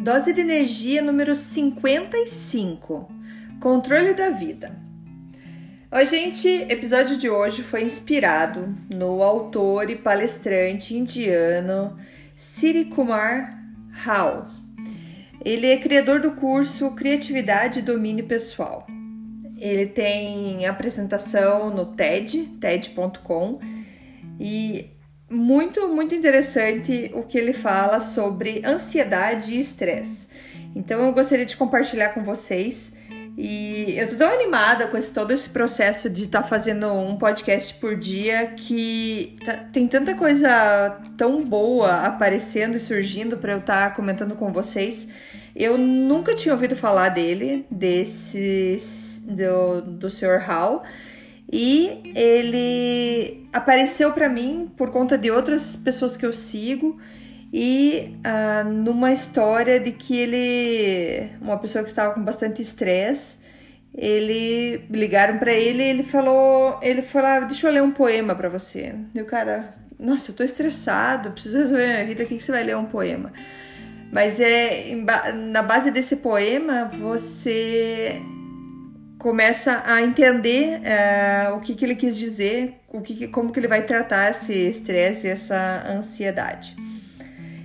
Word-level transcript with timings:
Dose 0.00 0.32
de 0.32 0.40
energia 0.40 1.02
número 1.02 1.36
55. 1.36 3.06
Controle 3.60 4.14
da 4.14 4.30
vida. 4.30 4.74
Oi, 5.92 6.06
gente! 6.06 6.48
Episódio 6.48 7.18
de 7.18 7.28
hoje 7.28 7.62
foi 7.62 7.82
inspirado 7.82 8.74
no 8.94 9.22
autor 9.22 9.90
e 9.90 9.96
palestrante 9.96 10.96
indiano 10.96 11.98
Siri 12.34 12.86
Kumar 12.86 13.62
Rao. 13.90 14.46
Ele 15.44 15.66
é 15.66 15.76
criador 15.76 16.18
do 16.18 16.30
curso 16.30 16.92
Criatividade 16.92 17.80
e 17.80 17.82
Domínio 17.82 18.24
Pessoal. 18.24 18.86
Ele 19.58 19.84
tem 19.84 20.64
apresentação 20.64 21.68
no 21.68 21.84
TED, 21.84 22.56
TED.com, 22.58 23.60
e 24.40 24.86
muito, 25.30 25.88
muito 25.88 26.14
interessante 26.14 27.10
o 27.14 27.22
que 27.22 27.38
ele 27.38 27.52
fala 27.52 28.00
sobre 28.00 28.62
ansiedade 28.66 29.54
e 29.54 29.60
estresse. 29.60 30.26
Então 30.74 31.04
eu 31.04 31.12
gostaria 31.12 31.46
de 31.46 31.56
compartilhar 31.56 32.10
com 32.10 32.22
vocês. 32.22 32.98
E 33.38 33.96
eu 33.96 34.08
tô 34.08 34.16
tão 34.16 34.28
animada 34.28 34.88
com 34.88 34.96
esse, 34.98 35.14
todo 35.14 35.32
esse 35.32 35.48
processo 35.48 36.10
de 36.10 36.24
estar 36.24 36.42
tá 36.42 36.48
fazendo 36.48 36.92
um 36.92 37.16
podcast 37.16 37.74
por 37.74 37.96
dia 37.96 38.48
que 38.48 39.36
tá, 39.44 39.56
tem 39.72 39.86
tanta 39.86 40.14
coisa 40.14 41.00
tão 41.16 41.42
boa 41.42 42.02
aparecendo 42.02 42.76
e 42.76 42.80
surgindo 42.80 43.38
para 43.38 43.52
eu 43.52 43.58
estar 43.58 43.90
tá 43.90 43.96
comentando 43.96 44.34
com 44.34 44.52
vocês. 44.52 45.08
Eu 45.54 45.78
nunca 45.78 46.34
tinha 46.34 46.52
ouvido 46.52 46.76
falar 46.76 47.08
dele, 47.10 47.64
desse 47.70 48.78
do, 49.26 49.80
do 49.80 50.10
Sr. 50.10 50.38
Hall. 50.44 50.82
E 51.52 52.12
ele 52.14 53.48
apareceu 53.52 54.12
para 54.12 54.28
mim 54.28 54.70
por 54.76 54.90
conta 54.90 55.18
de 55.18 55.30
outras 55.30 55.74
pessoas 55.74 56.16
que 56.16 56.24
eu 56.24 56.32
sigo 56.32 56.96
e 57.52 58.16
uh, 58.24 58.68
numa 58.68 59.10
história 59.12 59.80
de 59.80 59.90
que 59.90 60.16
ele, 60.16 61.30
uma 61.40 61.58
pessoa 61.58 61.82
que 61.82 61.90
estava 61.90 62.14
com 62.14 62.22
bastante 62.22 62.62
estresse, 62.62 63.38
ele 63.92 64.84
ligaram 64.88 65.38
para 65.38 65.52
ele 65.52 65.82
e 65.82 65.86
ele 65.86 66.02
falou, 66.04 66.78
ele 66.80 67.02
falou, 67.02 67.28
ah, 67.28 67.40
deixa 67.40 67.66
eu 67.66 67.72
ler 67.72 67.82
um 67.82 67.90
poema 67.90 68.36
para 68.36 68.48
você. 68.48 68.94
E 69.12 69.20
o 69.20 69.24
cara, 69.24 69.74
nossa, 69.98 70.30
eu 70.30 70.36
tô 70.36 70.44
estressado, 70.44 71.32
preciso 71.32 71.58
resolver 71.58 71.86
minha 71.88 72.06
vida, 72.06 72.22
o 72.22 72.26
que, 72.26 72.36
que 72.36 72.42
você 72.42 72.52
vai 72.52 72.62
ler 72.62 72.76
um 72.76 72.86
poema? 72.86 73.32
Mas 74.12 74.38
é 74.38 74.94
na 75.34 75.62
base 75.62 75.90
desse 75.90 76.16
poema 76.16 76.84
você 76.84 78.22
começa 79.20 79.82
a 79.84 80.00
entender 80.00 80.80
uh, 80.80 81.54
o 81.54 81.60
que, 81.60 81.74
que 81.74 81.84
ele 81.84 81.94
quis 81.94 82.18
dizer, 82.18 82.80
o 82.88 83.02
que, 83.02 83.28
como 83.28 83.52
que 83.52 83.60
ele 83.60 83.68
vai 83.68 83.82
tratar 83.82 84.30
esse 84.30 84.54
estresse 84.54 85.28
essa 85.28 85.84
ansiedade. 85.86 86.74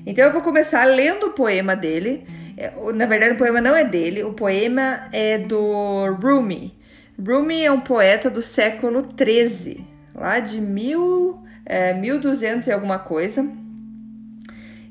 Então 0.06 0.26
eu 0.26 0.34
vou 0.34 0.42
começar 0.42 0.84
lendo 0.84 1.28
o 1.28 1.32
poema 1.32 1.74
dele. 1.74 2.26
É, 2.58 2.74
na 2.94 3.06
verdade, 3.06 3.34
o 3.34 3.38
poema 3.38 3.62
não 3.62 3.74
é 3.74 3.86
dele, 3.86 4.22
o 4.22 4.34
poema 4.34 5.08
é 5.14 5.38
do 5.38 6.18
Rumi. 6.22 6.78
Rumi 7.18 7.64
é 7.64 7.72
um 7.72 7.80
poeta 7.80 8.30
do 8.30 8.42
século 8.42 9.02
13, 9.02 9.88
lá 10.14 10.42
de 10.42 10.60
mil, 10.60 11.42
é, 11.66 11.94
1200 11.94 12.68
e 12.68 12.72
alguma 12.74 13.00
coisa. 13.00 13.50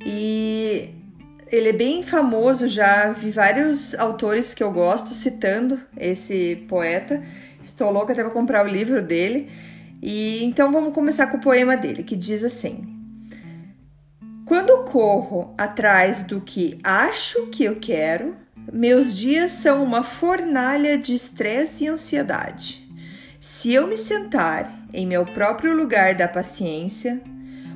E 0.05 0.95
ele 1.51 1.69
é 1.69 1.73
bem 1.73 2.03
famoso, 2.03 2.67
já 2.67 3.13
vi 3.13 3.31
vários 3.31 3.95
autores 3.95 4.55
que 4.55 4.63
eu 4.63 4.73
gosto 4.73 5.11
citando 5.11 5.81
esse 5.97 6.65
poeta. 6.69 7.23
Estou 7.63 7.91
louca 7.91 8.13
até 8.13 8.23
para 8.23 8.33
comprar 8.33 8.65
o 8.65 8.69
livro 8.69 9.03
dele. 9.03 9.51
E 10.03 10.45
então 10.45 10.73
vamos 10.73 10.93
começar 10.93 11.29
com 11.29 11.37
o 11.37 11.41
poema 11.41 11.77
dele, 11.77 12.03
que 12.03 12.17
diz 12.17 12.45
assim: 12.45 12.85
Quando 14.45 14.85
corro 14.85 15.55
atrás 15.57 16.23
do 16.23 16.41
que 16.41 16.79
acho 16.83 17.47
que 17.47 17.65
eu 17.65 17.77
quero, 17.77 18.37
meus 18.73 19.17
dias 19.17 19.51
são 19.51 19.83
uma 19.83 20.03
fornalha 20.03 20.99
de 20.99 21.15
estresse 21.15 21.85
e 21.85 21.89
ansiedade. 21.89 22.85
Se 23.39 23.73
eu 23.73 23.87
me 23.87 23.97
sentar 23.97 24.87
em 24.93 25.07
meu 25.07 25.27
próprio 25.27 25.75
lugar 25.75 26.15
da 26.15 26.27
paciência, 26.27 27.21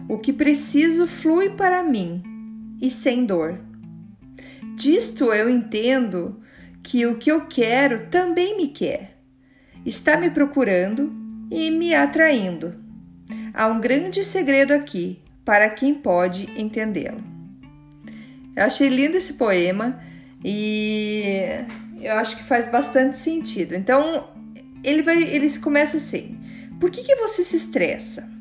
o 0.09 0.19
que 0.19 0.33
preciso 0.33 1.07
flui 1.07 1.51
para 1.51 1.83
mim 1.83 2.23
e 2.81 2.91
sem 2.91 3.25
dor. 3.25 3.59
Disto 4.77 5.33
eu 5.33 5.51
entendo 5.51 6.41
que 6.83 7.05
o 7.07 7.17
que 7.17 7.31
eu 7.31 7.47
quero 7.47 8.07
também 8.07 8.57
me 8.57 8.69
quer. 8.69 9.19
Está 9.85 10.17
me 10.17 10.31
procurando 10.31 11.13
e 11.51 11.71
me 11.71 11.95
atraindo. 11.95 12.75
Há 13.53 13.67
um 13.67 13.81
grande 13.81 14.23
segredo 14.23 14.73
aqui 14.73 15.21
para 15.45 15.69
quem 15.71 15.95
pode 15.95 16.49
entendê-lo. 16.57 17.23
Eu 18.55 18.65
achei 18.65 18.89
lindo 18.89 19.17
esse 19.17 19.35
poema 19.35 20.01
e 20.45 21.33
eu 22.01 22.15
acho 22.15 22.37
que 22.37 22.45
faz 22.45 22.69
bastante 22.69 23.17
sentido. 23.17 23.75
Então, 23.75 24.29
ele 24.85 25.03
vai, 25.03 25.23
ele 25.23 25.51
começa 25.59 25.97
assim: 25.97 26.39
Por 26.79 26.91
que, 26.91 27.03
que 27.03 27.17
você 27.17 27.43
se 27.43 27.57
estressa? 27.57 28.38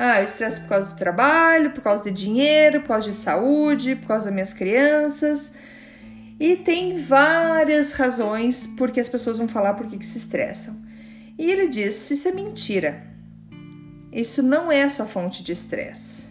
Ah, 0.00 0.20
eu 0.20 0.26
estresso 0.26 0.60
por 0.60 0.68
causa 0.68 0.86
do 0.86 0.94
trabalho, 0.94 1.72
por 1.72 1.82
causa 1.82 2.04
de 2.04 2.12
dinheiro, 2.12 2.80
por 2.82 2.88
causa 2.88 3.10
de 3.10 3.16
saúde, 3.16 3.96
por 3.96 4.06
causa 4.06 4.26
das 4.26 4.34
minhas 4.34 4.54
crianças. 4.54 5.52
E 6.38 6.54
tem 6.54 7.02
várias 7.02 7.94
razões 7.94 8.64
por 8.64 8.92
que 8.92 9.00
as 9.00 9.08
pessoas 9.08 9.36
vão 9.36 9.48
falar 9.48 9.74
por 9.74 9.88
que, 9.88 9.98
que 9.98 10.06
se 10.06 10.18
estressam. 10.18 10.80
E 11.36 11.50
ele 11.50 11.66
diz: 11.66 12.08
isso 12.12 12.28
é 12.28 12.32
mentira. 12.32 13.08
Isso 14.12 14.40
não 14.40 14.70
é 14.70 14.84
a 14.84 14.90
sua 14.90 15.04
fonte 15.04 15.42
de 15.42 15.50
estresse. 15.50 16.28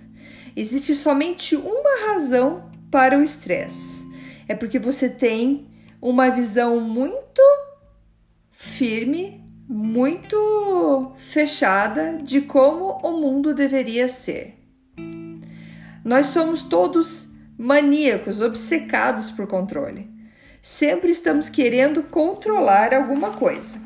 Existe 0.55 0.95
somente 0.95 1.53
uma 1.55 2.07
razão 2.07 2.71
para 2.89 3.17
o 3.17 3.21
estresse. 3.21 4.07
É 4.47 4.55
porque 4.55 4.79
você 4.79 5.09
tem 5.09 5.67
uma 6.01 6.29
visão 6.29 6.79
muito 6.79 7.41
firme 8.51 9.46
muito 9.67 11.11
fechada 11.17 12.19
de 12.23 12.41
como 12.41 12.99
o 13.03 13.19
mundo 13.19 13.53
deveria 13.53 14.07
ser. 14.07 14.55
Nós 16.03 16.27
somos 16.27 16.63
todos 16.63 17.29
maníacos, 17.57 18.41
obcecados 18.41 19.29
por 19.29 19.45
controle. 19.45 20.09
Sempre 20.61 21.11
estamos 21.11 21.49
querendo 21.49 22.01
controlar 22.03 22.93
alguma 22.93 23.31
coisa. 23.31 23.79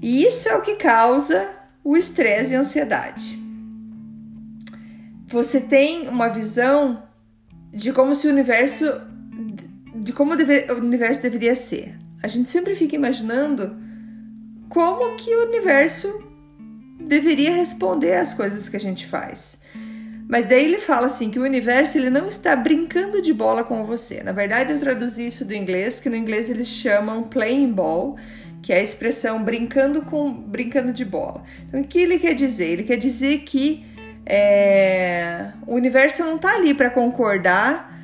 E 0.00 0.24
isso 0.24 0.48
é 0.48 0.54
o 0.54 0.62
que 0.62 0.76
causa 0.76 1.50
o 1.82 1.96
estresse 1.96 2.52
e 2.52 2.56
a 2.56 2.60
ansiedade. 2.60 3.36
Você 5.26 5.60
tem 5.60 6.08
uma 6.08 6.28
visão 6.28 7.02
de 7.72 7.92
como 7.92 8.14
se 8.14 8.28
o 8.28 8.30
universo 8.30 8.84
de 9.96 10.12
como 10.12 10.36
deve, 10.36 10.70
o 10.72 10.76
universo 10.76 11.22
deveria 11.22 11.54
ser. 11.56 11.98
A 12.22 12.28
gente 12.28 12.48
sempre 12.48 12.74
fica 12.74 12.94
imaginando 12.94 13.85
como 14.76 15.16
que 15.16 15.34
o 15.34 15.48
universo 15.48 16.22
deveria 17.00 17.50
responder 17.50 18.12
às 18.12 18.34
coisas 18.34 18.68
que 18.68 18.76
a 18.76 18.80
gente 18.80 19.06
faz. 19.06 19.58
Mas 20.28 20.46
daí 20.46 20.66
ele 20.66 20.78
fala 20.78 21.06
assim 21.06 21.30
que 21.30 21.38
o 21.38 21.44
universo 21.44 21.96
ele 21.96 22.10
não 22.10 22.28
está 22.28 22.54
brincando 22.54 23.22
de 23.22 23.32
bola 23.32 23.64
com 23.64 23.84
você. 23.84 24.22
Na 24.22 24.32
verdade, 24.32 24.74
eu 24.74 24.78
traduzi 24.78 25.28
isso 25.28 25.46
do 25.46 25.54
inglês, 25.54 25.98
que 25.98 26.10
no 26.10 26.14
inglês 26.14 26.50
eles 26.50 26.68
chamam 26.68 27.22
playing 27.22 27.72
ball, 27.72 28.18
que 28.60 28.70
é 28.70 28.76
a 28.76 28.82
expressão 28.82 29.42
brincando 29.42 30.02
com 30.02 30.30
brincando 30.30 30.92
de 30.92 31.06
bola. 31.06 31.42
Então, 31.66 31.80
o 31.80 31.84
que 31.84 32.00
ele 32.00 32.18
quer 32.18 32.34
dizer? 32.34 32.72
Ele 32.72 32.82
quer 32.82 32.98
dizer 32.98 33.44
que 33.46 33.82
é, 34.26 35.52
o 35.66 35.74
universo 35.74 36.22
não 36.22 36.36
está 36.36 36.54
ali 36.54 36.74
para 36.74 36.90
concordar 36.90 37.98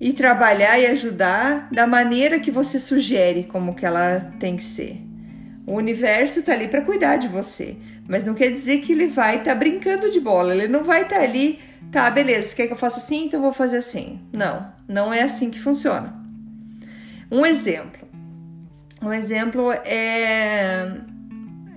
e 0.00 0.12
trabalhar 0.12 0.78
e 0.78 0.86
ajudar 0.86 1.68
da 1.72 1.84
maneira 1.84 2.38
que 2.38 2.52
você 2.52 2.78
sugere 2.78 3.42
como 3.42 3.74
que 3.74 3.84
ela 3.84 4.20
tem 4.38 4.54
que 4.54 4.64
ser. 4.64 5.10
O 5.66 5.74
universo 5.74 6.40
está 6.40 6.52
ali 6.52 6.68
para 6.68 6.82
cuidar 6.82 7.16
de 7.16 7.28
você, 7.28 7.76
mas 8.08 8.24
não 8.24 8.34
quer 8.34 8.50
dizer 8.50 8.80
que 8.80 8.92
ele 8.92 9.06
vai 9.06 9.38
estar 9.38 9.52
tá 9.52 9.54
brincando 9.54 10.10
de 10.10 10.18
bola. 10.18 10.54
Ele 10.54 10.68
não 10.68 10.82
vai 10.82 11.02
estar 11.02 11.16
tá 11.16 11.22
ali, 11.22 11.60
tá, 11.90 12.10
beleza, 12.10 12.54
quer 12.54 12.66
que 12.66 12.72
eu 12.72 12.76
faça 12.76 12.98
assim? 12.98 13.26
Então 13.26 13.40
vou 13.40 13.52
fazer 13.52 13.78
assim. 13.78 14.20
Não, 14.32 14.72
não 14.88 15.12
é 15.12 15.22
assim 15.22 15.50
que 15.50 15.60
funciona. 15.60 16.14
Um 17.30 17.46
exemplo. 17.46 18.08
Um 19.00 19.12
exemplo 19.12 19.72
é 19.84 21.00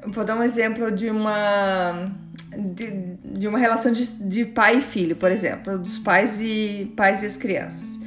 vou 0.07 0.23
dar 0.23 0.35
um 0.35 0.43
exemplo 0.43 0.91
de 0.91 1.09
uma 1.09 2.11
de, 2.57 3.17
de 3.23 3.47
uma 3.47 3.57
relação 3.57 3.91
de, 3.91 4.05
de 4.27 4.45
pai 4.45 4.77
e 4.77 4.81
filho, 4.81 5.15
por 5.15 5.31
exemplo, 5.31 5.77
dos 5.77 5.99
pais 5.99 6.39
e 6.41 6.91
pais 6.95 7.23
e 7.23 7.25
as 7.25 7.37
crianças. 7.37 7.99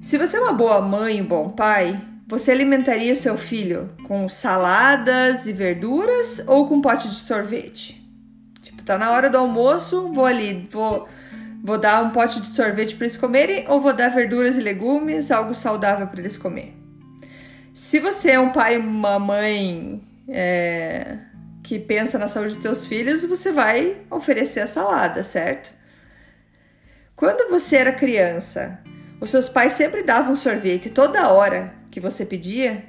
Se 0.00 0.18
você 0.18 0.36
é 0.36 0.40
uma 0.40 0.52
boa 0.52 0.80
mãe, 0.80 1.20
um 1.20 1.26
bom 1.26 1.50
pai, 1.50 2.00
você 2.30 2.52
alimentaria 2.52 3.12
seu 3.16 3.36
filho 3.36 3.90
com 4.04 4.28
saladas 4.28 5.48
e 5.48 5.52
verduras 5.52 6.40
ou 6.46 6.68
com 6.68 6.80
pote 6.80 7.08
de 7.08 7.16
sorvete? 7.16 8.00
Tipo, 8.62 8.84
tá 8.84 8.96
na 8.96 9.10
hora 9.10 9.28
do 9.28 9.36
almoço, 9.36 10.12
vou 10.12 10.24
ali, 10.24 10.68
vou, 10.70 11.08
vou 11.60 11.76
dar 11.76 12.04
um 12.04 12.10
pote 12.10 12.40
de 12.40 12.46
sorvete 12.46 12.94
para 12.94 13.06
eles 13.06 13.16
comerem 13.16 13.64
ou 13.66 13.80
vou 13.80 13.92
dar 13.92 14.10
verduras 14.10 14.56
e 14.56 14.60
legumes, 14.60 15.32
algo 15.32 15.52
saudável 15.52 16.06
para 16.06 16.20
eles 16.20 16.38
comer? 16.38 16.72
Se 17.74 17.98
você 17.98 18.30
é 18.30 18.38
um 18.38 18.52
pai 18.52 18.76
uma 18.76 19.18
mãe 19.18 20.00
é, 20.28 21.18
que 21.64 21.80
pensa 21.80 22.16
na 22.16 22.28
saúde 22.28 22.54
dos 22.54 22.62
seus 22.62 22.86
filhos, 22.86 23.24
você 23.24 23.50
vai 23.50 24.02
oferecer 24.08 24.60
a 24.60 24.68
salada, 24.68 25.24
certo? 25.24 25.72
Quando 27.16 27.50
você 27.50 27.74
era 27.74 27.92
criança, 27.92 28.78
os 29.20 29.30
seus 29.30 29.48
pais 29.48 29.72
sempre 29.72 30.04
davam 30.04 30.36
sorvete 30.36 30.90
toda 30.90 31.28
hora 31.28 31.79
que 31.90 32.00
você 32.00 32.24
pedia? 32.24 32.84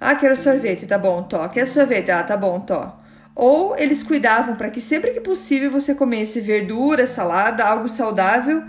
Ah, 0.00 0.14
quero 0.14 0.36
sorvete, 0.36 0.86
tá 0.86 0.96
bom, 0.96 1.22
tó. 1.22 1.48
Quer 1.48 1.66
sorvete? 1.66 2.10
Ah, 2.10 2.22
tá 2.22 2.36
bom, 2.36 2.60
tó. 2.60 2.98
Ou 3.34 3.76
eles 3.76 4.02
cuidavam 4.02 4.56
para 4.56 4.70
que 4.70 4.80
sempre 4.80 5.12
que 5.12 5.20
possível 5.20 5.70
você 5.70 5.94
comesse 5.94 6.40
verdura, 6.40 7.06
salada, 7.06 7.64
algo 7.64 7.88
saudável 7.88 8.62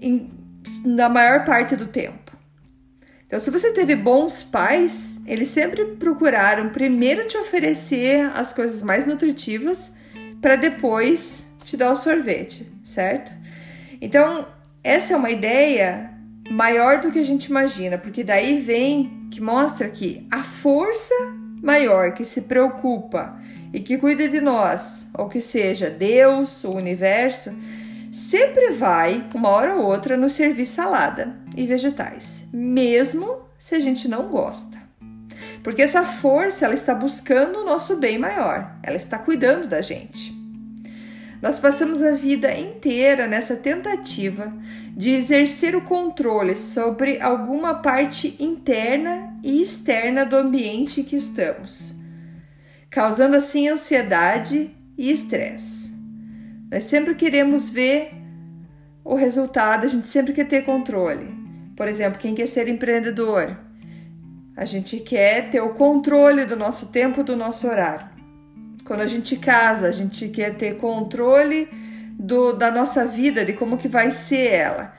em, 0.00 0.30
na 0.84 1.08
maior 1.08 1.44
parte 1.44 1.76
do 1.76 1.86
tempo. 1.86 2.32
Então, 3.26 3.40
se 3.40 3.50
você 3.50 3.72
teve 3.72 3.96
bons 3.96 4.42
pais, 4.42 5.20
eles 5.26 5.48
sempre 5.48 5.84
procuraram 5.96 6.68
primeiro 6.68 7.26
te 7.26 7.36
oferecer 7.38 8.30
as 8.34 8.52
coisas 8.52 8.82
mais 8.82 9.06
nutritivas 9.06 9.92
para 10.40 10.56
depois 10.56 11.46
te 11.64 11.76
dar 11.76 11.92
o 11.92 11.96
sorvete, 11.96 12.70
certo? 12.84 13.32
Então, 14.00 14.46
essa 14.84 15.14
é 15.14 15.16
uma 15.16 15.30
ideia 15.30 16.11
maior 16.52 17.00
do 17.00 17.10
que 17.10 17.18
a 17.18 17.24
gente 17.24 17.46
imagina, 17.46 17.96
porque 17.96 18.22
daí 18.22 18.60
vem 18.60 19.28
que 19.30 19.40
mostra 19.40 19.88
que 19.88 20.26
a 20.30 20.42
força 20.42 21.14
maior 21.62 22.12
que 22.12 22.24
se 22.24 22.42
preocupa 22.42 23.40
e 23.72 23.80
que 23.80 23.96
cuida 23.96 24.28
de 24.28 24.40
nós, 24.40 25.08
ou 25.16 25.28
que 25.28 25.40
seja 25.40 25.88
Deus, 25.88 26.62
o 26.62 26.72
universo, 26.72 27.54
sempre 28.12 28.72
vai, 28.72 29.26
uma 29.34 29.48
hora 29.48 29.76
ou 29.76 29.86
outra, 29.86 30.16
nos 30.16 30.34
servir 30.34 30.66
salada 30.66 31.34
e 31.56 31.66
vegetais, 31.66 32.46
mesmo 32.52 33.38
se 33.56 33.74
a 33.74 33.80
gente 33.80 34.06
não 34.06 34.28
gosta. 34.28 34.76
Porque 35.62 35.80
essa 35.80 36.04
força 36.04 36.66
ela 36.66 36.74
está 36.74 36.94
buscando 36.94 37.60
o 37.60 37.64
nosso 37.64 37.96
bem 37.96 38.18
maior, 38.18 38.76
ela 38.82 38.96
está 38.96 39.18
cuidando 39.18 39.66
da 39.66 39.80
gente. 39.80 40.41
Nós 41.42 41.58
passamos 41.58 42.00
a 42.04 42.12
vida 42.12 42.56
inteira 42.56 43.26
nessa 43.26 43.56
tentativa 43.56 44.54
de 44.96 45.10
exercer 45.10 45.74
o 45.74 45.82
controle 45.82 46.54
sobre 46.54 47.20
alguma 47.20 47.74
parte 47.74 48.36
interna 48.38 49.36
e 49.42 49.60
externa 49.60 50.24
do 50.24 50.36
ambiente 50.36 51.02
que 51.02 51.16
estamos, 51.16 51.96
causando 52.88 53.36
assim 53.36 53.68
ansiedade 53.68 54.70
e 54.96 55.10
estresse. 55.10 55.92
Nós 56.70 56.84
sempre 56.84 57.16
queremos 57.16 57.68
ver 57.68 58.12
o 59.04 59.16
resultado, 59.16 59.84
a 59.84 59.88
gente 59.88 60.06
sempre 60.06 60.32
quer 60.32 60.46
ter 60.46 60.64
controle. 60.64 61.26
Por 61.74 61.88
exemplo, 61.88 62.20
quem 62.20 62.36
quer 62.36 62.46
ser 62.46 62.68
empreendedor, 62.68 63.58
a 64.56 64.64
gente 64.64 65.00
quer 65.00 65.50
ter 65.50 65.60
o 65.60 65.70
controle 65.70 66.44
do 66.44 66.54
nosso 66.54 66.86
tempo, 66.86 67.24
do 67.24 67.34
nosso 67.34 67.66
horário. 67.66 68.11
Quando 68.84 69.00
a 69.00 69.06
gente 69.06 69.36
casa, 69.36 69.88
a 69.88 69.92
gente 69.92 70.28
quer 70.28 70.54
ter 70.54 70.76
controle 70.76 71.68
do, 72.18 72.52
da 72.52 72.70
nossa 72.70 73.04
vida, 73.04 73.44
de 73.44 73.52
como 73.52 73.78
que 73.78 73.88
vai 73.88 74.10
ser 74.10 74.52
ela. 74.52 74.94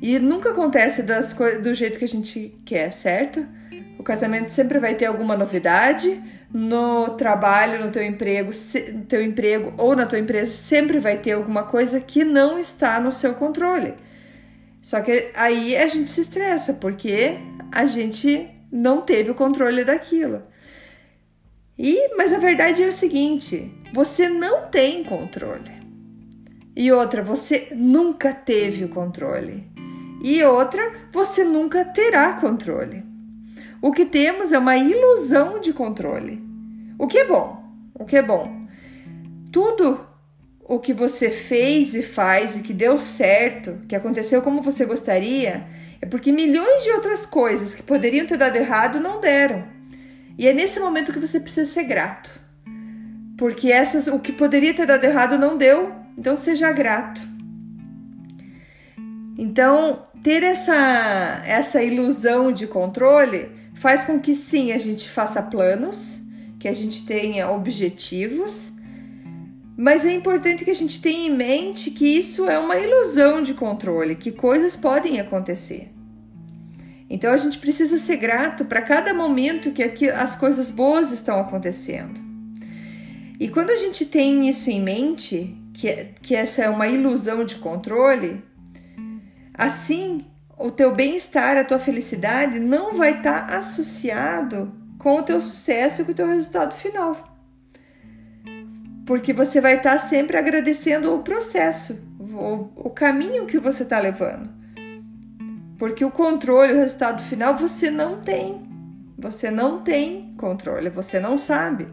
E 0.00 0.18
nunca 0.18 0.50
acontece 0.50 1.02
das 1.02 1.32
do 1.62 1.72
jeito 1.74 1.98
que 1.98 2.04
a 2.04 2.08
gente 2.08 2.58
quer, 2.64 2.90
certo? 2.90 3.46
O 3.98 4.02
casamento 4.02 4.50
sempre 4.50 4.80
vai 4.80 4.94
ter 4.94 5.06
alguma 5.06 5.36
novidade. 5.36 6.20
No 6.52 7.10
trabalho, 7.10 7.82
no 7.82 7.90
teu 7.90 8.02
emprego, 8.02 8.52
se, 8.52 8.92
no 8.92 9.04
teu 9.04 9.22
emprego 9.22 9.72
ou 9.78 9.96
na 9.96 10.04
tua 10.04 10.18
empresa, 10.18 10.52
sempre 10.52 10.98
vai 10.98 11.16
ter 11.16 11.32
alguma 11.32 11.62
coisa 11.62 12.00
que 12.00 12.24
não 12.24 12.58
está 12.58 13.00
no 13.00 13.12
seu 13.12 13.34
controle. 13.34 13.94
Só 14.82 15.00
que 15.00 15.30
aí 15.34 15.76
a 15.76 15.86
gente 15.86 16.10
se 16.10 16.20
estressa 16.20 16.74
porque 16.74 17.38
a 17.70 17.86
gente 17.86 18.50
não 18.70 19.00
teve 19.00 19.30
o 19.30 19.34
controle 19.34 19.84
daquilo. 19.84 20.42
E, 21.78 22.14
mas 22.16 22.32
a 22.32 22.38
verdade 22.38 22.82
é 22.82 22.86
o 22.86 22.92
seguinte: 22.92 23.72
você 23.92 24.28
não 24.28 24.68
tem 24.68 25.04
controle. 25.04 25.82
E 26.74 26.90
outra, 26.90 27.22
você 27.22 27.68
nunca 27.74 28.32
teve 28.32 28.84
o 28.84 28.88
controle. 28.88 29.70
E 30.24 30.42
outra, 30.44 30.82
você 31.10 31.44
nunca 31.44 31.84
terá 31.84 32.34
controle. 32.34 33.04
O 33.82 33.92
que 33.92 34.06
temos 34.06 34.52
é 34.52 34.58
uma 34.58 34.76
ilusão 34.76 35.60
de 35.60 35.72
controle. 35.72 36.42
O 36.98 37.06
que 37.06 37.18
é 37.18 37.24
bom? 37.24 37.62
O 37.94 38.04
que 38.04 38.16
é 38.16 38.22
bom? 38.22 38.66
Tudo 39.50 40.06
o 40.60 40.78
que 40.78 40.94
você 40.94 41.28
fez 41.28 41.94
e 41.94 42.02
faz 42.02 42.56
e 42.56 42.62
que 42.62 42.72
deu 42.72 42.96
certo, 42.96 43.80
que 43.88 43.96
aconteceu 43.96 44.40
como 44.40 44.62
você 44.62 44.86
gostaria, 44.86 45.66
é 46.00 46.06
porque 46.06 46.32
milhões 46.32 46.84
de 46.84 46.90
outras 46.90 47.26
coisas 47.26 47.74
que 47.74 47.82
poderiam 47.82 48.26
ter 48.26 48.38
dado 48.38 48.56
errado 48.56 49.00
não 49.00 49.20
deram. 49.20 49.71
E 50.38 50.48
é 50.48 50.52
nesse 50.52 50.80
momento 50.80 51.12
que 51.12 51.18
você 51.18 51.38
precisa 51.38 51.70
ser 51.70 51.84
grato. 51.84 52.40
Porque 53.36 53.70
essas 53.70 54.06
o 54.06 54.18
que 54.18 54.32
poderia 54.32 54.74
ter 54.74 54.86
dado 54.86 55.04
errado 55.04 55.38
não 55.38 55.56
deu, 55.56 55.92
então 56.16 56.36
seja 56.36 56.70
grato. 56.72 57.20
Então, 59.36 60.06
ter 60.22 60.42
essa 60.42 61.42
essa 61.44 61.82
ilusão 61.82 62.52
de 62.52 62.66
controle 62.66 63.50
faz 63.74 64.04
com 64.04 64.20
que 64.20 64.34
sim, 64.34 64.72
a 64.72 64.78
gente 64.78 65.08
faça 65.08 65.42
planos, 65.42 66.20
que 66.58 66.68
a 66.68 66.72
gente 66.72 67.04
tenha 67.04 67.50
objetivos, 67.50 68.72
mas 69.76 70.04
é 70.04 70.12
importante 70.12 70.64
que 70.64 70.70
a 70.70 70.74
gente 70.74 71.02
tenha 71.02 71.26
em 71.26 71.34
mente 71.34 71.90
que 71.90 72.06
isso 72.06 72.48
é 72.48 72.58
uma 72.58 72.78
ilusão 72.78 73.42
de 73.42 73.54
controle, 73.54 74.14
que 74.14 74.30
coisas 74.30 74.76
podem 74.76 75.18
acontecer. 75.18 75.90
Então 77.12 77.30
a 77.30 77.36
gente 77.36 77.58
precisa 77.58 77.98
ser 77.98 78.16
grato 78.16 78.64
para 78.64 78.80
cada 78.80 79.12
momento 79.12 79.70
que 79.70 79.82
aqui, 79.82 80.08
as 80.08 80.34
coisas 80.34 80.70
boas 80.70 81.12
estão 81.12 81.38
acontecendo. 81.38 82.18
E 83.38 83.48
quando 83.48 83.68
a 83.68 83.76
gente 83.76 84.06
tem 84.06 84.48
isso 84.48 84.70
em 84.70 84.80
mente, 84.80 85.54
que, 85.74 86.06
que 86.22 86.34
essa 86.34 86.62
é 86.62 86.70
uma 86.70 86.88
ilusão 86.88 87.44
de 87.44 87.56
controle, 87.56 88.42
assim 89.52 90.24
o 90.56 90.70
teu 90.70 90.94
bem-estar, 90.94 91.58
a 91.58 91.64
tua 91.64 91.78
felicidade 91.78 92.58
não 92.58 92.94
vai 92.94 93.18
estar 93.18 93.46
tá 93.46 93.58
associado 93.58 94.72
com 94.98 95.16
o 95.16 95.22
teu 95.22 95.38
sucesso 95.42 96.00
e 96.00 96.04
com 96.06 96.12
o 96.12 96.14
teu 96.14 96.26
resultado 96.26 96.74
final. 96.74 97.36
Porque 99.04 99.34
você 99.34 99.60
vai 99.60 99.76
estar 99.76 99.92
tá 99.92 99.98
sempre 99.98 100.38
agradecendo 100.38 101.14
o 101.14 101.22
processo, 101.22 102.00
o, 102.18 102.70
o 102.74 102.88
caminho 102.88 103.44
que 103.44 103.58
você 103.58 103.82
está 103.82 103.98
levando. 103.98 104.61
Porque 105.82 106.04
o 106.04 106.12
controle, 106.12 106.74
o 106.74 106.76
resultado 106.76 107.20
final, 107.24 107.56
você 107.56 107.90
não 107.90 108.20
tem. 108.20 108.62
Você 109.18 109.50
não 109.50 109.82
tem 109.82 110.32
controle, 110.38 110.88
você 110.88 111.18
não 111.18 111.36
sabe. 111.36 111.88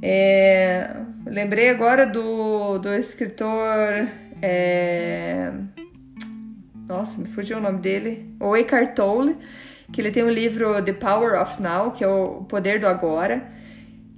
É, 0.00 0.88
lembrei 1.26 1.68
agora 1.68 2.06
do, 2.06 2.78
do 2.78 2.94
escritor. 2.94 4.06
É, 4.40 5.50
nossa, 6.86 7.20
me 7.20 7.26
fugiu 7.26 7.58
o 7.58 7.60
nome 7.60 7.80
dele. 7.80 8.32
O 8.38 8.56
Eckhart 8.56 8.94
Tolle, 8.94 9.36
que 9.92 10.00
ele 10.00 10.12
tem 10.12 10.22
um 10.22 10.30
livro 10.30 10.80
The 10.80 10.92
Power 10.92 11.42
of 11.42 11.60
Now, 11.60 11.90
que 11.90 12.04
é 12.04 12.08
o 12.08 12.44
poder 12.44 12.78
do 12.78 12.86
agora, 12.86 13.50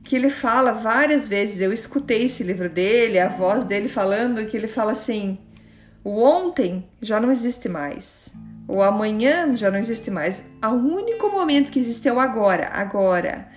que 0.05 0.15
ele 0.15 0.29
fala 0.29 0.73
várias 0.73 1.27
vezes. 1.27 1.63
Eu 1.63 1.73
escutei 1.73 2.27
esse 2.27 2.43
livro 2.43 2.69
dele, 2.69 3.19
a 3.19 3.29
voz 3.31 3.65
dele 3.65 3.89
falando, 3.89 4.45
que 4.45 4.59
ele 4.59 4.69
fala 4.69 4.93
assim: 4.93 5.39
o 6.03 6.23
ontem 6.23 6.89
já 7.01 7.21
não 7.21 7.31
existe 7.31 7.69
mais. 7.69 8.33
O 8.67 8.83
amanhã 8.83 9.55
já 9.55 9.71
não 9.71 9.79
existe 9.79 10.11
mais. 10.11 10.49
O 10.63 10.75
único 10.75 11.29
momento 11.29 11.71
que 11.71 11.79
existe 11.79 12.09
é 12.09 12.13
o 12.13 12.21
agora, 12.21 12.69
agora. 12.73 13.49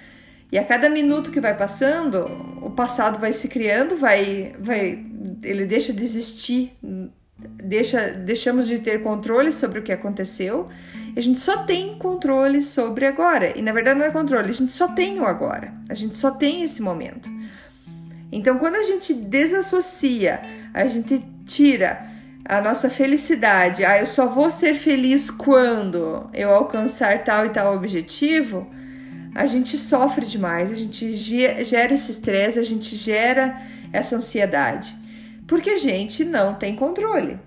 E 0.52 0.58
a 0.58 0.64
cada 0.64 0.90
minuto 0.90 1.32
que 1.32 1.40
vai 1.40 1.56
passando, 1.56 2.26
o 2.62 2.70
passado 2.70 3.18
vai 3.18 3.34
se 3.34 3.48
criando, 3.48 3.96
vai, 3.96 4.56
vai, 4.60 5.04
ele 5.42 5.66
deixa 5.66 5.94
de 5.94 6.04
existir, 6.04 6.78
deixa, 7.40 8.10
deixamos 8.12 8.68
de 8.68 8.80
ter 8.80 9.02
controle 9.02 9.52
sobre 9.52 9.80
o 9.80 9.84
que 9.84 9.92
aconteceu. 9.92 10.68
A 11.16 11.22
gente 11.22 11.40
só 11.40 11.64
tem 11.64 11.98
controle 11.98 12.62
sobre 12.62 13.06
agora. 13.06 13.58
E 13.58 13.62
na 13.62 13.72
verdade 13.72 14.00
não 14.00 14.06
é 14.06 14.12
controle, 14.12 14.50
a 14.50 14.54
gente 14.54 14.74
só 14.74 14.90
tem 14.90 15.20
o 15.20 15.26
agora. 15.26 15.74
A 15.90 15.94
gente 15.94 16.18
só 16.18 16.30
tem 16.32 16.64
esse 16.64 16.82
momento. 16.82 17.30
Então, 18.32 18.58
quando 18.58 18.76
a 18.76 18.84
gente 18.84 19.14
desassocia, 19.14 20.42
a 20.74 20.88
gente 20.88 21.24
tira 21.46 22.13
a 22.46 22.60
nossa 22.60 22.90
felicidade, 22.90 23.86
ah, 23.86 24.00
eu 24.00 24.06
só 24.06 24.28
vou 24.28 24.52
ser 24.52 24.76
feliz 24.76 25.32
quando 25.32 26.30
eu 26.34 26.50
alcançar 26.50 27.24
tal 27.24 27.46
e 27.46 27.50
tal 27.50 27.74
objetivo, 27.76 28.70
a 29.34 29.46
gente 29.46 29.78
sofre 29.78 30.26
demais, 30.26 30.72
a 30.72 30.76
gente 30.76 31.14
gera 31.16 31.94
esse 31.94 32.12
estresse, 32.12 32.60
a 32.60 32.64
gente 32.64 32.96
gera 32.96 33.62
essa 33.92 34.18
ansiedade, 34.18 34.94
porque 35.48 35.72
a 35.72 35.78
gente 35.78 36.26
não 36.26 36.54
tem 36.54 36.76
controle. 36.76 37.40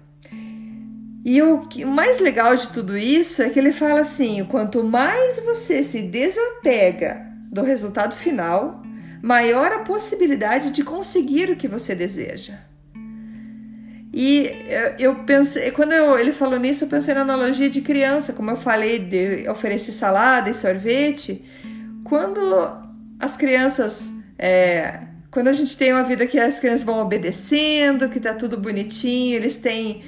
E 1.24 1.42
o, 1.42 1.62
o 1.84 1.86
mais 1.88 2.20
legal 2.20 2.54
de 2.54 2.68
tudo 2.68 2.96
isso 2.96 3.42
é 3.42 3.50
que 3.50 3.58
ele 3.58 3.72
fala 3.72 4.00
assim: 4.00 4.44
quanto 4.44 4.84
mais 4.84 5.40
você 5.40 5.82
se 5.82 6.02
desapega 6.02 7.26
do 7.50 7.62
resultado 7.62 8.14
final, 8.14 8.82
maior 9.20 9.72
a 9.72 9.80
possibilidade 9.80 10.70
de 10.70 10.84
conseguir 10.84 11.50
o 11.50 11.56
que 11.56 11.66
você 11.66 11.96
deseja. 11.96 12.54
E 14.18 14.50
eu 14.98 15.14
pensei, 15.26 15.70
quando 15.72 15.92
eu, 15.92 16.18
ele 16.18 16.32
falou 16.32 16.58
nisso, 16.58 16.84
eu 16.84 16.88
pensei 16.88 17.12
na 17.12 17.20
analogia 17.20 17.68
de 17.68 17.82
criança, 17.82 18.32
como 18.32 18.50
eu 18.50 18.56
falei 18.56 18.98
de 18.98 19.46
oferecer 19.46 19.92
salada 19.92 20.48
e 20.48 20.54
sorvete. 20.54 21.44
Quando 22.02 22.42
as 23.20 23.36
crianças, 23.36 24.14
é, 24.38 25.00
quando 25.30 25.48
a 25.48 25.52
gente 25.52 25.76
tem 25.76 25.92
uma 25.92 26.02
vida 26.02 26.26
que 26.26 26.38
as 26.38 26.58
crianças 26.58 26.82
vão 26.82 26.98
obedecendo, 27.00 28.08
que 28.08 28.18
tá 28.18 28.32
tudo 28.32 28.56
bonitinho, 28.56 29.36
eles 29.36 29.56
têm 29.56 30.02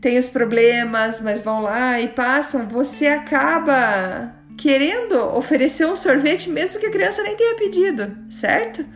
tem 0.00 0.18
os 0.18 0.30
problemas, 0.30 1.20
mas 1.20 1.42
vão 1.42 1.60
lá 1.60 2.00
e 2.00 2.08
passam, 2.08 2.66
você 2.66 3.08
acaba 3.08 4.34
querendo 4.56 5.36
oferecer 5.36 5.84
um 5.84 5.94
sorvete 5.94 6.48
mesmo 6.48 6.80
que 6.80 6.86
a 6.86 6.90
criança 6.90 7.22
nem 7.22 7.36
tenha 7.36 7.54
pedido, 7.56 8.16
certo? 8.30 8.86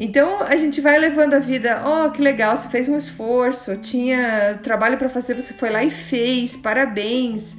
Então 0.00 0.44
a 0.44 0.54
gente 0.54 0.80
vai 0.80 0.96
levando 0.96 1.34
a 1.34 1.40
vida, 1.40 1.82
oh, 1.84 2.12
que 2.12 2.22
legal, 2.22 2.56
você 2.56 2.68
fez 2.68 2.88
um 2.88 2.96
esforço, 2.96 3.76
tinha 3.78 4.56
trabalho 4.62 4.96
para 4.96 5.08
fazer, 5.08 5.34
você 5.34 5.52
foi 5.52 5.70
lá 5.70 5.82
e 5.82 5.90
fez, 5.90 6.56
parabéns. 6.56 7.56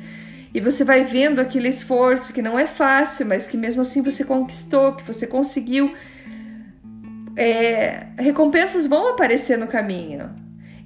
E 0.53 0.61
você 0.61 0.85
vai 0.85 1.03
vendo 1.03 1.41
aquele 1.41 1.67
esforço 1.67 2.31
que 2.31 2.41
não 2.41 2.57
é 2.57 2.65
fácil, 2.65 3.25
mas 3.25 3.45
que 3.45 3.57
mesmo 3.57 3.81
assim 3.81 4.01
você 4.01 4.23
conquistou, 4.23 4.95
que 4.95 5.03
você 5.03 5.27
conseguiu. 5.27 5.93
É, 7.35 8.07
recompensas 8.17 8.87
vão 8.87 9.09
aparecer 9.09 9.57
no 9.57 9.67
caminho. 9.67 10.33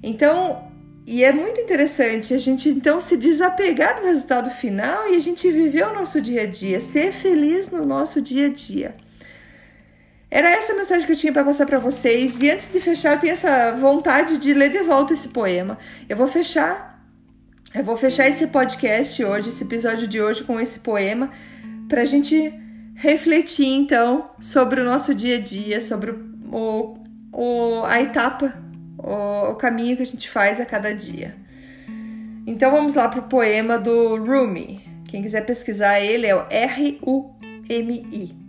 Então 0.02 0.72
e 1.06 1.22
é 1.22 1.30
muito 1.30 1.60
interessante 1.60 2.34
a 2.34 2.38
gente 2.38 2.68
então 2.68 2.98
se 2.98 3.16
desapegar 3.16 4.00
do 4.00 4.06
resultado 4.06 4.50
final 4.50 5.08
e 5.08 5.14
a 5.14 5.20
gente 5.20 5.48
viver 5.52 5.86
o 5.86 5.94
nosso 5.94 6.20
dia 6.20 6.42
a 6.42 6.46
dia, 6.46 6.80
ser 6.80 7.12
feliz 7.12 7.70
no 7.70 7.86
nosso 7.86 8.20
dia 8.20 8.46
a 8.46 8.50
dia. 8.50 8.96
Era 10.30 10.50
essa 10.50 10.72
a 10.72 10.76
mensagem 10.76 11.06
que 11.06 11.12
eu 11.12 11.16
tinha 11.16 11.32
para 11.32 11.44
passar 11.44 11.66
para 11.66 11.78
vocês. 11.78 12.40
E 12.40 12.50
antes 12.50 12.70
de 12.70 12.80
fechar, 12.80 13.14
eu 13.14 13.20
tenho 13.20 13.32
essa 13.32 13.72
vontade 13.72 14.38
de 14.38 14.52
ler 14.52 14.70
de 14.70 14.82
volta 14.82 15.12
esse 15.12 15.28
poema. 15.28 15.78
Eu 16.08 16.16
vou 16.16 16.26
fechar, 16.26 17.04
eu 17.74 17.84
vou 17.84 17.96
fechar 17.96 18.28
esse 18.28 18.48
podcast 18.48 19.24
hoje, 19.24 19.48
esse 19.48 19.64
episódio 19.64 20.08
de 20.08 20.20
hoje 20.20 20.42
com 20.42 20.60
esse 20.60 20.80
poema, 20.80 21.30
para 21.88 22.02
a 22.02 22.04
gente 22.04 22.52
refletir 22.96 23.66
então 23.66 24.30
sobre 24.40 24.80
o 24.80 24.84
nosso 24.84 25.14
dia 25.14 25.36
a 25.36 25.40
dia, 25.40 25.80
sobre 25.80 26.10
o, 26.10 26.96
o, 27.32 27.84
a 27.84 28.00
etapa 28.00 28.64
o, 29.04 29.50
o 29.50 29.54
caminho 29.56 29.96
que 29.96 30.02
a 30.02 30.06
gente 30.06 30.28
faz 30.30 30.60
a 30.60 30.66
cada 30.66 30.94
dia. 30.94 31.34
Então 32.46 32.70
vamos 32.70 32.94
lá 32.94 33.08
para 33.08 33.20
o 33.20 33.24
poema 33.24 33.78
do 33.78 34.16
Rumi. 34.16 34.80
Quem 35.08 35.22
quiser 35.22 35.44
pesquisar 35.44 36.00
ele 36.00 36.26
é 36.26 36.34
o 36.34 36.46
R-U-M-I. 36.50 38.43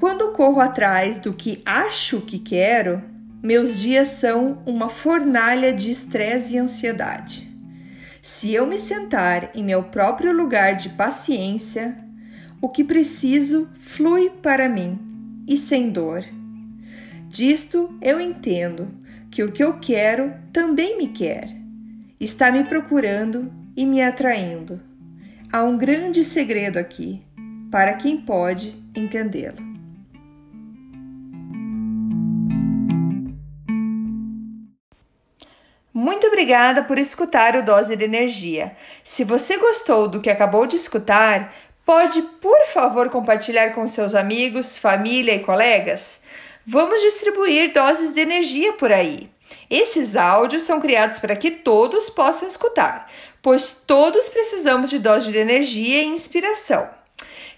Quando 0.00 0.32
corro 0.32 0.62
atrás 0.62 1.18
do 1.18 1.34
que 1.34 1.60
acho 1.62 2.22
que 2.22 2.38
quero, 2.38 3.02
meus 3.42 3.78
dias 3.78 4.08
são 4.08 4.62
uma 4.64 4.88
fornalha 4.88 5.74
de 5.74 5.90
estresse 5.90 6.54
e 6.54 6.58
ansiedade. 6.58 7.46
Se 8.22 8.50
eu 8.50 8.66
me 8.66 8.78
sentar 8.78 9.50
em 9.54 9.62
meu 9.62 9.82
próprio 9.82 10.32
lugar 10.32 10.74
de 10.74 10.88
paciência, 10.88 11.98
o 12.62 12.68
que 12.70 12.82
preciso 12.82 13.68
flui 13.78 14.30
para 14.30 14.70
mim 14.70 14.98
e 15.46 15.58
sem 15.58 15.90
dor. 15.90 16.24
Disto 17.28 17.94
eu 18.00 18.18
entendo 18.18 18.88
que 19.30 19.42
o 19.42 19.52
que 19.52 19.62
eu 19.62 19.80
quero 19.80 20.32
também 20.50 20.96
me 20.96 21.08
quer. 21.08 21.46
Está 22.18 22.50
me 22.50 22.64
procurando 22.64 23.52
e 23.76 23.84
me 23.84 24.00
atraindo. 24.00 24.80
Há 25.52 25.62
um 25.62 25.76
grande 25.76 26.24
segredo 26.24 26.78
aqui, 26.78 27.22
para 27.70 27.92
quem 27.92 28.16
pode 28.16 28.82
entendê-lo. 28.96 29.69
Muito 35.92 36.28
obrigada 36.28 36.84
por 36.84 36.98
escutar 36.98 37.56
o 37.56 37.64
Dose 37.64 37.96
de 37.96 38.04
Energia. 38.04 38.76
Se 39.02 39.24
você 39.24 39.56
gostou 39.56 40.06
do 40.06 40.20
que 40.20 40.30
acabou 40.30 40.64
de 40.64 40.76
escutar, 40.76 41.52
pode, 41.84 42.22
por 42.22 42.64
favor, 42.66 43.10
compartilhar 43.10 43.74
com 43.74 43.84
seus 43.88 44.14
amigos, 44.14 44.78
família 44.78 45.34
e 45.34 45.40
colegas? 45.40 46.22
Vamos 46.64 47.00
distribuir 47.00 47.72
doses 47.72 48.14
de 48.14 48.20
energia 48.20 48.72
por 48.74 48.92
aí. 48.92 49.28
Esses 49.68 50.14
áudios 50.14 50.62
são 50.62 50.80
criados 50.80 51.18
para 51.18 51.34
que 51.34 51.50
todos 51.50 52.08
possam 52.08 52.46
escutar, 52.46 53.10
pois 53.42 53.74
todos 53.74 54.28
precisamos 54.28 54.90
de 54.90 55.00
doses 55.00 55.32
de 55.32 55.38
energia 55.38 56.02
e 56.02 56.06
inspiração. 56.06 56.99